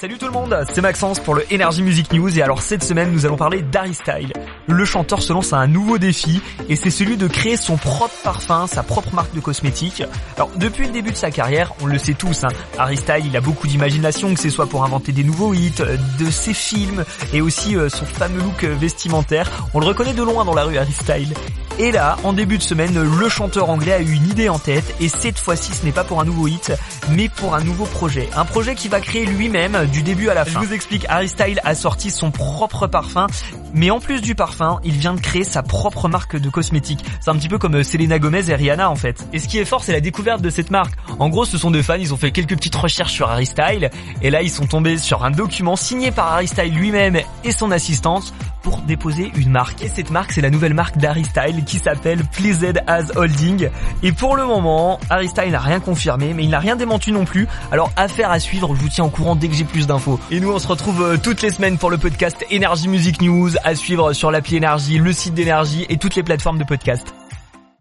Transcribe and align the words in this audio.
Salut 0.00 0.16
tout 0.16 0.24
le 0.24 0.32
monde, 0.32 0.56
c'est 0.72 0.80
Maxence 0.80 1.20
pour 1.20 1.34
le 1.34 1.44
Energy 1.52 1.82
Music 1.82 2.10
News 2.14 2.38
et 2.38 2.40
alors 2.40 2.62
cette 2.62 2.82
semaine 2.82 3.12
nous 3.12 3.26
allons 3.26 3.36
parler 3.36 3.60
d'Harry. 3.60 3.94
Le 4.66 4.84
chanteur 4.86 5.20
se 5.20 5.30
lance 5.30 5.52
à 5.52 5.58
un 5.58 5.66
nouveau 5.66 5.98
défi 5.98 6.40
et 6.70 6.76
c'est 6.76 6.88
celui 6.88 7.18
de 7.18 7.28
créer 7.28 7.58
son 7.58 7.76
propre 7.76 8.14
parfum, 8.24 8.66
sa 8.66 8.82
propre 8.82 9.14
marque 9.14 9.34
de 9.34 9.40
cosmétiques. 9.40 10.02
Alors 10.36 10.48
depuis 10.56 10.86
le 10.86 10.92
début 10.92 11.10
de 11.10 11.16
sa 11.16 11.30
carrière, 11.30 11.74
on 11.82 11.86
le 11.86 11.98
sait 11.98 12.14
tous, 12.14 12.44
hein, 12.44 12.48
il 13.22 13.36
a 13.36 13.42
beaucoup 13.42 13.66
d'imagination, 13.66 14.32
que 14.32 14.40
ce 14.40 14.48
soit 14.48 14.68
pour 14.68 14.84
inventer 14.84 15.12
des 15.12 15.22
nouveaux 15.22 15.52
hits, 15.52 15.74
euh, 15.80 15.98
de 16.18 16.30
ses 16.30 16.54
films 16.54 17.04
et 17.34 17.42
aussi 17.42 17.76
euh, 17.76 17.90
son 17.90 18.06
fameux 18.06 18.40
look 18.40 18.64
vestimentaire. 18.64 19.50
On 19.74 19.80
le 19.80 19.86
reconnaît 19.86 20.14
de 20.14 20.22
loin 20.22 20.46
dans 20.46 20.54
la 20.54 20.64
rue 20.64 20.78
Harry. 20.78 21.28
Et 21.82 21.92
là, 21.92 22.18
en 22.24 22.34
début 22.34 22.58
de 22.58 22.62
semaine, 22.62 22.92
le 23.02 23.28
chanteur 23.30 23.70
anglais 23.70 23.94
a 23.94 24.00
eu 24.02 24.12
une 24.12 24.28
idée 24.28 24.50
en 24.50 24.58
tête 24.58 24.94
et 25.00 25.08
cette 25.08 25.38
fois-ci 25.38 25.72
ce 25.72 25.82
n'est 25.82 25.92
pas 25.92 26.04
pour 26.04 26.20
un 26.20 26.26
nouveau 26.26 26.46
hit, 26.46 26.72
mais 27.12 27.30
pour 27.30 27.54
un 27.54 27.64
nouveau 27.64 27.86
projet. 27.86 28.28
Un 28.36 28.44
projet 28.44 28.74
qui 28.74 28.88
va 28.88 29.00
créer 29.00 29.24
lui-même 29.24 29.86
du 29.86 30.02
début 30.02 30.28
à 30.28 30.34
la 30.34 30.44
fin. 30.44 30.60
Je 30.60 30.66
vous 30.66 30.74
explique, 30.74 31.06
Harry 31.08 31.30
Style 31.30 31.58
a 31.64 31.74
sorti 31.74 32.10
son 32.10 32.30
propre 32.30 32.86
parfum, 32.86 33.28
mais 33.72 33.90
en 33.90 33.98
plus 33.98 34.20
du 34.20 34.34
parfum, 34.34 34.78
il 34.84 34.92
vient 34.92 35.14
de 35.14 35.22
créer 35.22 35.42
sa 35.42 35.62
propre 35.62 36.06
marque 36.06 36.36
de 36.36 36.50
cosmétiques. 36.50 37.02
C'est 37.18 37.30
un 37.30 37.36
petit 37.36 37.48
peu 37.48 37.56
comme 37.56 37.76
euh, 37.76 37.82
Selena 37.82 38.18
Gomez 38.18 38.50
et 38.50 38.54
Rihanna 38.54 38.90
en 38.90 38.96
fait. 38.96 39.26
Et 39.32 39.38
ce 39.38 39.48
qui 39.48 39.56
est 39.56 39.64
fort, 39.64 39.82
c'est 39.82 39.92
la 39.92 40.02
découverte 40.02 40.42
de 40.42 40.50
cette 40.50 40.70
marque. 40.70 40.92
En 41.18 41.30
gros, 41.30 41.46
ce 41.46 41.56
sont 41.56 41.70
des 41.70 41.82
fans, 41.82 41.94
ils 41.94 42.12
ont 42.12 42.18
fait 42.18 42.30
quelques 42.30 42.56
petites 42.56 42.76
recherches 42.76 43.14
sur 43.14 43.30
Harry 43.30 43.46
Style, 43.46 43.88
et 44.20 44.28
là 44.28 44.42
ils 44.42 44.50
sont 44.50 44.66
tombés 44.66 44.98
sur 44.98 45.24
un 45.24 45.30
document 45.30 45.76
signé 45.76 46.10
par 46.10 46.30
Harry 46.30 46.46
Style 46.46 46.74
lui-même 46.74 47.18
et 47.42 47.52
son 47.52 47.70
assistante 47.70 48.34
pour 48.62 48.78
déposer 48.82 49.32
une 49.36 49.50
marque. 49.50 49.82
Et 49.82 49.88
cette 49.88 50.10
marque, 50.10 50.32
c'est 50.32 50.40
la 50.40 50.50
nouvelle 50.50 50.74
marque 50.74 50.98
d'Harry 50.98 51.24
Style 51.24 51.64
qui 51.70 51.78
s'appelle 51.78 52.24
Pleased 52.24 52.82
As 52.88 53.16
Holding. 53.16 53.70
Et 54.02 54.10
pour 54.10 54.36
le 54.36 54.44
moment, 54.44 54.98
Harry 55.08 55.28
Style 55.28 55.52
n'a 55.52 55.60
rien 55.60 55.78
confirmé, 55.78 56.34
mais 56.34 56.42
il 56.42 56.50
n'a 56.50 56.58
rien 56.58 56.74
démenti 56.74 57.12
non 57.12 57.24
plus. 57.24 57.46
Alors 57.70 57.92
affaire 57.96 58.30
à 58.30 58.40
suivre, 58.40 58.74
je 58.74 58.80
vous 58.80 58.88
tiens 58.88 59.04
au 59.04 59.08
courant 59.08 59.36
dès 59.36 59.48
que 59.48 59.54
j'ai 59.54 59.64
plus 59.64 59.86
d'infos. 59.86 60.18
Et 60.32 60.40
nous, 60.40 60.50
on 60.50 60.58
se 60.58 60.66
retrouve 60.66 61.00
euh, 61.02 61.16
toutes 61.16 61.42
les 61.42 61.50
semaines 61.50 61.78
pour 61.78 61.90
le 61.90 61.98
podcast 61.98 62.44
Energy 62.52 62.88
Music 62.88 63.22
News, 63.22 63.50
à 63.62 63.76
suivre 63.76 64.12
sur 64.12 64.32
l'appli 64.32 64.56
Energy, 64.56 64.98
le 64.98 65.12
site 65.12 65.34
d'Energy 65.34 65.86
et 65.88 65.96
toutes 65.96 66.16
les 66.16 66.24
plateformes 66.24 66.58
de 66.58 66.64
podcast. 66.64 67.14